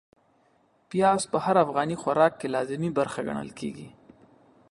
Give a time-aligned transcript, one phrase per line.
[0.89, 3.87] پياز په هر افغاني خوراک کې لازمي برخه ګڼل کېږي.